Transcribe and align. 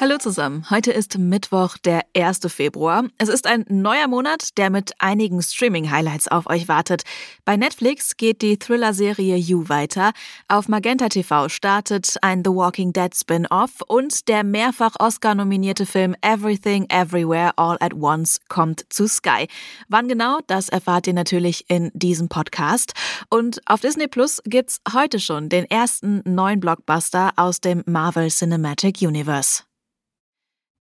Hallo 0.00 0.16
zusammen. 0.16 0.64
Heute 0.70 0.92
ist 0.92 1.18
Mittwoch, 1.18 1.76
der 1.76 2.06
1. 2.16 2.40
Februar. 2.46 3.04
Es 3.18 3.28
ist 3.28 3.46
ein 3.46 3.66
neuer 3.68 4.08
Monat, 4.08 4.56
der 4.56 4.70
mit 4.70 4.92
einigen 4.98 5.42
Streaming-Highlights 5.42 6.26
auf 6.26 6.48
euch 6.48 6.68
wartet. 6.68 7.02
Bei 7.44 7.58
Netflix 7.58 8.16
geht 8.16 8.40
die 8.40 8.58
Thriller-Serie 8.58 9.36
You 9.36 9.68
weiter. 9.68 10.12
Auf 10.48 10.68
Magenta 10.68 11.10
TV 11.10 11.50
startet 11.50 12.14
ein 12.22 12.42
The 12.42 12.50
Walking 12.50 12.94
Dead 12.94 13.14
Spin-off 13.14 13.82
und 13.88 14.26
der 14.28 14.42
mehrfach 14.42 14.94
Oscar-nominierte 14.98 15.84
Film 15.84 16.16
Everything 16.22 16.86
Everywhere 16.88 17.52
All 17.58 17.76
at 17.80 17.92
Once 17.92 18.40
kommt 18.48 18.86
zu 18.88 19.06
Sky. 19.06 19.48
Wann 19.90 20.08
genau, 20.08 20.38
das 20.46 20.70
erfahrt 20.70 21.08
ihr 21.08 21.14
natürlich 21.14 21.66
in 21.68 21.90
diesem 21.92 22.30
Podcast. 22.30 22.94
Und 23.28 23.60
auf 23.66 23.82
Disney 23.82 24.08
Plus 24.08 24.40
gibt's 24.46 24.80
heute 24.94 25.20
schon 25.20 25.50
den 25.50 25.66
ersten 25.66 26.22
neuen 26.24 26.58
Blockbuster 26.58 27.32
aus 27.36 27.60
dem 27.60 27.82
Marvel 27.84 28.30
Cinematic 28.30 29.02
Universe. 29.02 29.64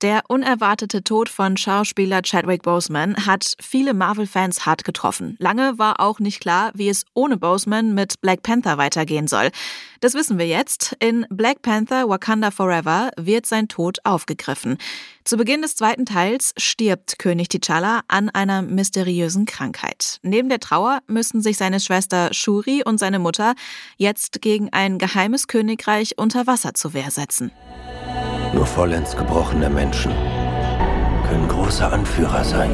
Der 0.00 0.22
unerwartete 0.28 1.02
Tod 1.02 1.28
von 1.28 1.56
Schauspieler 1.56 2.22
Chadwick 2.22 2.62
Boseman 2.62 3.26
hat 3.26 3.54
viele 3.60 3.94
Marvel-Fans 3.94 4.64
hart 4.64 4.84
getroffen. 4.84 5.34
Lange 5.40 5.76
war 5.76 5.98
auch 5.98 6.20
nicht 6.20 6.38
klar, 6.40 6.70
wie 6.74 6.88
es 6.88 7.04
ohne 7.14 7.36
Boseman 7.36 7.94
mit 7.94 8.20
Black 8.20 8.44
Panther 8.44 8.78
weitergehen 8.78 9.26
soll. 9.26 9.50
Das 10.00 10.14
wissen 10.14 10.38
wir 10.38 10.46
jetzt. 10.46 10.94
In 11.00 11.26
Black 11.30 11.62
Panther 11.62 12.08
Wakanda 12.08 12.52
Forever 12.52 13.10
wird 13.16 13.46
sein 13.46 13.66
Tod 13.66 13.98
aufgegriffen. 14.04 14.78
Zu 15.24 15.36
Beginn 15.36 15.62
des 15.62 15.74
zweiten 15.74 16.06
Teils 16.06 16.52
stirbt 16.56 17.18
König 17.18 17.48
T'Challa 17.48 18.02
an 18.06 18.30
einer 18.30 18.62
mysteriösen 18.62 19.46
Krankheit. 19.46 20.20
Neben 20.22 20.48
der 20.48 20.60
Trauer 20.60 21.00
müssen 21.08 21.42
sich 21.42 21.56
seine 21.56 21.80
Schwester 21.80 22.32
Shuri 22.32 22.84
und 22.84 22.98
seine 22.98 23.18
Mutter 23.18 23.54
jetzt 23.96 24.42
gegen 24.42 24.72
ein 24.72 24.98
geheimes 24.98 25.48
Königreich 25.48 26.18
unter 26.18 26.46
Wasser 26.46 26.74
zur 26.74 26.94
Wehr 26.94 27.10
setzen. 27.10 27.50
Nur 28.52 28.66
vollends 28.66 29.16
gebrochene 29.16 29.68
Menschen 29.68 30.12
können 31.28 31.48
große 31.48 31.86
Anführer 31.86 32.42
sein. 32.44 32.70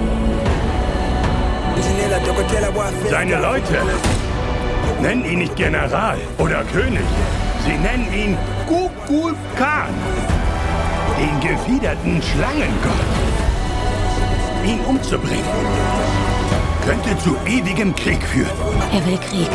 Seine 3.10 3.36
Leute 3.40 3.78
nennen 5.00 5.24
ihn 5.24 5.38
nicht 5.40 5.56
General 5.56 6.18
oder 6.38 6.62
König. 6.72 7.04
Sie 7.64 7.76
nennen 7.76 8.12
ihn 8.12 8.38
Kukul 8.66 9.34
Khan, 9.56 9.94
den 11.18 11.40
gefiederten 11.40 12.22
Schlangengott. 12.22 13.04
Ihn 14.64 14.80
umzubringen 14.86 15.44
könnte 16.84 17.16
zu 17.18 17.34
ewigem 17.46 17.94
Krieg 17.96 18.22
führen. 18.22 18.50
Er 18.92 19.06
will 19.06 19.18
Krieg. 19.18 19.48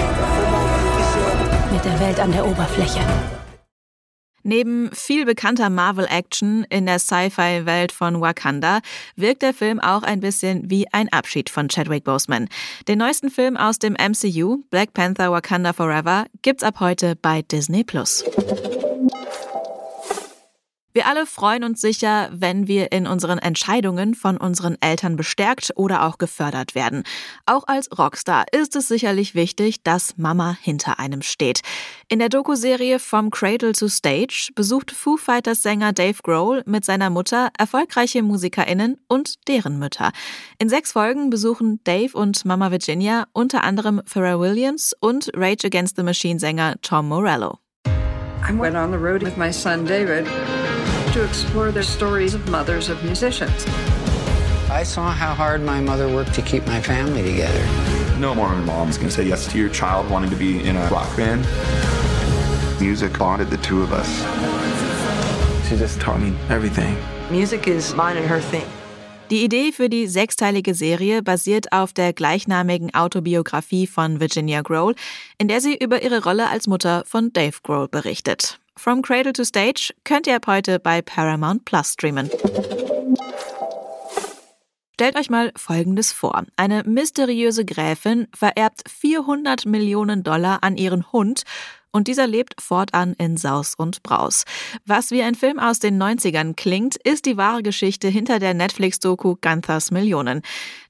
Mit 1.72 1.86
der 1.86 2.00
Welt 2.00 2.20
an 2.20 2.32
der 2.32 2.46
Oberfläche. 2.46 3.00
Neben 4.44 4.90
viel 4.94 5.26
bekannter 5.26 5.70
Marvel-Action 5.70 6.66
in 6.70 6.86
der 6.86 7.00
Sci-Fi-Welt 7.00 7.92
von 7.92 8.22
Wakanda 8.22 8.80
wirkt 9.16 9.42
der 9.42 9.54
Film 9.54 9.80
auch 9.80 10.04
ein 10.04 10.20
bisschen 10.20 10.70
wie 10.70 10.88
ein 10.92 11.10
Abschied 11.12 11.50
von 11.50 11.68
Chadwick 11.68 12.04
Boseman. 12.04 12.48
Den 12.88 13.00
neuesten 13.00 13.30
Film 13.30 13.58
aus 13.58 13.80
dem 13.80 13.94
MCU, 13.94 14.64
Black 14.70 14.94
Panther 14.94 15.32
Wakanda 15.32 15.74
Forever, 15.74 16.26
gibt's 16.42 16.64
ab 16.64 16.80
heute 16.80 17.16
bei 17.16 17.42
Disney 17.42 17.84
Plus. 17.84 18.24
Wir 20.92 21.06
alle 21.06 21.28
freuen 21.28 21.64
uns 21.64 21.82
sicher, 21.82 22.30
wenn 22.32 22.68
wir 22.68 22.92
in 22.92 23.06
unseren 23.06 23.38
Entscheidungen 23.38 24.16
von 24.16 24.38
unseren 24.38 24.76
Eltern 24.82 25.18
bestärkt 25.18 25.72
oder 25.76 26.04
auch 26.04 26.18
gefördert 26.18 26.74
werden. 26.74 27.04
Auch 27.46 27.68
als 27.68 27.90
Rockstar 27.96 28.46
ist 28.52 28.76
es 28.76 28.88
sicherlich 28.88 29.36
wichtig, 29.36 29.84
dass 29.84 30.18
Mama 30.18 30.58
hinter 30.60 31.00
einem 31.00 31.22
steht. 31.22 31.62
In 32.08 32.18
der 32.18 32.30
Doku-Serie 32.30 32.98
From 32.98 33.30
Cradle 33.30 33.74
to 33.74 33.88
Stage 33.88 34.50
besucht 34.56 34.90
Foo 34.90 35.16
Fighters 35.16 35.62
Sänger 35.62 35.94
Dave 35.94 36.18
Grohl 36.24 36.64
mit 36.66 36.86
seiner 36.86 37.12
Mutter 37.12 37.50
erfolgreiche 37.56 38.24
MusikerInnen 38.24 38.98
und 39.08 39.36
deren 39.48 39.78
Mütter. 39.78 40.12
In 40.58 40.70
sechs 40.70 40.94
Folgen 40.94 41.30
besuchen 41.30 41.82
Dave 41.84 42.18
und 42.18 42.46
Mama 42.46 42.72
Virginia 42.72 43.28
unter 43.32 43.64
anderem 43.64 44.02
Pharrell 44.08 44.40
Williams 44.40 44.96
und 45.00 45.30
Rage 45.36 45.68
Against 45.68 45.98
the 45.98 46.04
Machine 46.04 46.40
Sänger 46.40 46.78
Tom 46.82 47.10
Morello. 47.10 47.60
I 48.42 48.54
went 48.54 48.76
on 48.76 48.92
the 48.92 48.98
road 48.98 49.22
with 49.22 49.38
my 49.38 49.52
son 49.52 49.86
David 49.86 50.26
to 51.14 51.24
explore 51.24 51.72
the 51.72 51.84
stories 51.84 52.34
of 52.34 52.48
mothers 52.50 52.90
of 52.90 53.04
musicians. 53.04 53.66
I 54.70 54.84
saw 54.84 55.12
how 55.12 55.34
hard 55.34 55.62
my 55.62 55.82
mother 55.82 56.08
worked 56.08 56.34
to 56.36 56.42
keep 56.42 56.66
my 56.68 56.80
family 56.82 57.24
together. 57.24 57.66
No 58.20 58.36
Mormon 58.36 58.66
mom's 58.66 58.98
gonna 58.98 59.10
say 59.10 59.24
yes 59.24 59.48
to 59.52 59.58
your 59.58 59.70
child 59.70 60.10
wanting 60.12 60.30
to 60.30 60.36
be 60.36 60.64
in 60.64 60.76
a 60.76 60.88
rock 60.90 61.10
band. 61.18 61.46
Music 62.80 63.18
bonded 63.18 63.50
the 63.50 63.58
two 63.58 63.82
of 63.82 63.92
us. 63.92 64.08
She 65.68 65.78
just 65.78 66.00
taught 66.00 66.20
me 66.22 66.34
everything. 66.50 66.96
Music 67.32 67.68
is 67.68 67.96
mine 67.96 68.18
and 68.18 68.28
her 68.28 68.42
thing. 68.42 68.66
Die 69.32 69.44
Idee 69.44 69.72
für 69.72 69.90
die 69.90 70.08
sechsteilige 70.08 70.74
Serie 70.74 71.22
basiert 71.22 71.72
auf 71.72 71.94
der 71.94 72.14
gleichnamigen 72.14 72.94
Autobiografie 72.96 73.86
von 73.86 74.20
Virginia 74.20 74.62
Grohl, 74.62 74.96
in 75.38 75.48
der 75.48 75.62
sie 75.62 75.76
über 75.76 76.02
ihre 76.02 76.24
Rolle 76.24 76.50
als 76.50 76.66
Mutter 76.66 77.04
von 77.06 77.32
Dave 77.32 77.58
Grohl 77.62 77.88
berichtet. 77.88 78.60
From 78.80 79.02
Cradle 79.02 79.34
to 79.34 79.44
Stage 79.44 79.94
könnt 80.06 80.26
ihr 80.26 80.38
ab 80.38 80.48
heute 80.48 80.80
bei 80.80 81.02
Paramount 81.02 81.66
Plus 81.66 81.92
streamen. 81.92 82.30
Stellt 84.94 85.18
euch 85.18 85.30
mal 85.30 85.52
Folgendes 85.58 86.14
vor. 86.14 86.46
Eine 86.56 86.86
mysteriöse 86.86 87.66
Gräfin 87.66 88.30
vererbt 88.34 88.90
400 88.90 89.66
Millionen 89.66 90.24
Dollar 90.24 90.64
an 90.64 90.78
ihren 90.78 91.12
Hund 91.12 91.44
und 91.92 92.08
dieser 92.08 92.28
lebt 92.28 92.62
fortan 92.62 93.14
in 93.18 93.38
Saus 93.38 93.76
und 93.76 94.04
Braus. 94.04 94.44
Was 94.86 95.12
wie 95.12 95.22
ein 95.24 95.36
Film 95.36 95.60
aus 95.60 95.80
den 95.80 96.02
90ern 96.02 96.56
klingt, 96.56 96.96
ist 96.98 97.26
die 97.26 97.38
wahre 97.38 97.64
Geschichte 97.64 98.08
hinter 98.08 98.40
der 98.40 98.54
Netflix-Doku 98.54 99.36
Gunthers 99.42 99.92
Millionen. 99.92 100.42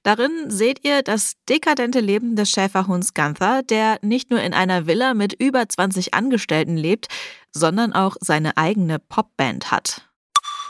Darin 0.04 0.50
seht 0.50 0.86
ihr 0.86 1.02
das 1.02 1.34
dekadente 1.48 2.00
Leben 2.00 2.36
des 2.36 2.50
Schäferhunds 2.50 3.14
Gunther, 3.14 3.64
der 3.64 4.00
nicht 4.02 4.30
nur 4.30 4.42
in 4.42 4.54
einer 4.54 4.88
Villa 4.88 5.14
mit 5.14 5.34
über 5.34 5.68
20 5.68 6.14
Angestellten 6.14 6.78
lebt, 6.78 7.08
sondern 7.52 7.94
auch 7.94 8.16
seine 8.20 8.58
eigene 8.58 9.00
Popband 9.00 9.72
hat. 9.72 10.02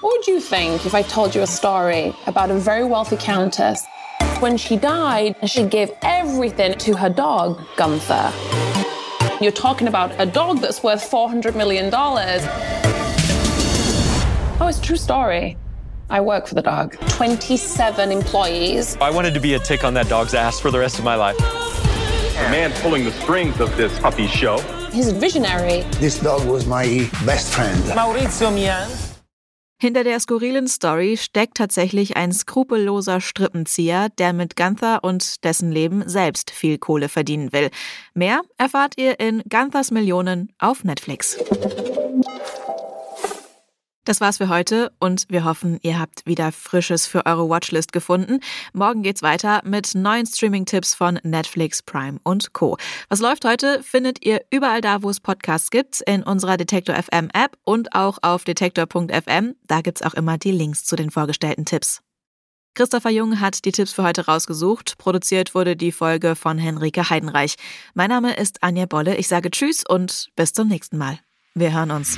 What 0.01 0.13
would 0.13 0.27
you 0.27 0.39
think 0.39 0.85
if 0.85 0.93
I 0.93 1.03
told 1.03 1.35
you 1.35 1.41
a 1.41 1.47
story 1.47 2.13
about 2.25 2.49
a 2.49 2.57
very 2.57 2.89
wealthy 2.89 3.17
countess? 3.17 3.83
When 4.39 4.57
she 4.57 4.77
died, 4.77 5.35
she 5.43 5.63
gave 5.63 5.91
everything 6.01 6.77
to 6.77 6.97
her 6.97 7.09
dog, 7.09 7.59
Gunther. 7.75 8.31
You're 9.41 9.53
talking 9.53 9.87
about 9.87 10.11
a 10.19 10.25
dog 10.25 10.59
that's 10.59 10.83
worth 10.83 11.09
$400 11.09 11.55
million. 11.55 11.89
Oh, 11.93 12.17
it's 14.67 14.79
a 14.79 14.81
true 14.81 14.97
story. 14.97 15.55
I 16.09 16.19
work 16.19 16.45
for 16.45 16.55
the 16.55 16.61
dog. 16.61 16.99
27 17.07 18.11
employees. 18.11 18.97
I 18.99 19.09
wanted 19.09 19.33
to 19.35 19.39
be 19.39 19.53
a 19.53 19.59
tick 19.59 19.85
on 19.85 19.93
that 19.93 20.09
dog's 20.09 20.33
ass 20.33 20.59
for 20.59 20.71
the 20.71 20.79
rest 20.79 20.99
of 20.99 21.05
my 21.05 21.15
life. 21.15 21.37
The 21.37 22.49
man 22.51 22.73
pulling 22.81 23.05
the 23.05 23.13
strings 23.13 23.61
of 23.61 23.77
this 23.77 23.97
puppy 23.99 24.27
show. 24.27 24.59
He's 24.91 25.07
a 25.07 25.13
visionary. 25.13 25.83
This 25.99 26.19
dog 26.19 26.45
was 26.45 26.65
my 26.65 27.09
best 27.25 27.53
friend. 27.53 27.81
Maurizio 27.83 28.53
Mian. 28.53 29.08
Hinter 29.81 30.03
der 30.03 30.19
skurrilen 30.19 30.67
Story 30.67 31.15
steckt 31.15 31.55
tatsächlich 31.55 32.17
ein 32.17 32.33
skrupelloser 32.33 33.21
Strippenzieher, 33.21 34.09
der 34.09 34.33
mit 34.33 34.57
Gunther 34.57 35.05
und 35.05 35.45
dessen 35.45 35.71
Leben 35.71 36.03
selbst 36.05 36.51
viel 36.51 36.77
Kohle 36.77 37.07
verdienen 37.07 37.53
will. 37.53 37.69
Mehr 38.13 38.41
erfahrt 38.57 38.95
ihr 38.97 39.21
in 39.21 39.41
Gunthers 39.47 39.91
Millionen 39.91 40.51
auf 40.59 40.83
Netflix. 40.83 41.37
Das 44.09 44.21
war's 44.21 44.37
für 44.37 44.49
heute 44.49 44.91
und 44.97 45.27
wir 45.29 45.43
hoffen, 45.43 45.77
ihr 45.83 45.99
habt 45.99 46.25
wieder 46.25 46.51
Frisches 46.51 47.05
für 47.05 47.27
eure 47.27 47.47
Watchlist 47.47 47.93
gefunden. 47.93 48.39
Morgen 48.73 49.03
geht's 49.03 49.21
weiter 49.21 49.61
mit 49.63 49.93
neuen 49.93 50.25
Streaming-Tipps 50.25 50.95
von 50.95 51.19
Netflix, 51.21 51.83
Prime 51.83 52.19
und 52.23 52.53
Co. 52.53 52.75
Was 53.09 53.19
läuft 53.19 53.45
heute, 53.45 53.83
findet 53.83 54.25
ihr 54.25 54.41
überall 54.49 54.81
da, 54.81 55.03
wo 55.03 55.11
es 55.11 55.19
Podcasts 55.19 55.69
gibt, 55.69 56.01
in 56.01 56.23
unserer 56.23 56.57
Detektor 56.57 56.95
FM 56.95 57.29
App 57.35 57.55
und 57.65 57.93
auch 57.93 58.17
auf 58.23 58.45
detektor.fm. 58.45 59.53
Da 59.67 59.81
gibt's 59.81 60.01
auch 60.01 60.15
immer 60.15 60.39
die 60.39 60.53
Links 60.53 60.85
zu 60.85 60.95
den 60.95 61.11
vorgestellten 61.11 61.65
Tipps. 61.65 62.01
Christopher 62.73 63.11
Jung 63.11 63.39
hat 63.39 63.63
die 63.63 63.71
Tipps 63.71 63.93
für 63.93 64.01
heute 64.01 64.25
rausgesucht. 64.25 64.97
Produziert 64.97 65.53
wurde 65.53 65.75
die 65.75 65.91
Folge 65.91 66.35
von 66.35 66.57
Henrike 66.57 67.11
Heidenreich. 67.11 67.57
Mein 67.93 68.09
Name 68.09 68.35
ist 68.35 68.63
Anja 68.63 68.87
Bolle. 68.87 69.17
Ich 69.17 69.27
sage 69.27 69.51
Tschüss 69.51 69.83
und 69.87 70.29
bis 70.35 70.53
zum 70.53 70.67
nächsten 70.67 70.97
Mal. 70.97 71.19
Wir 71.53 71.71
hören 71.71 71.91
uns. 71.91 72.17